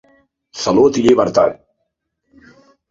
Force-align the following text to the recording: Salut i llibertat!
Salut 0.61 0.99
i 1.01 1.05
llibertat! 1.09 1.61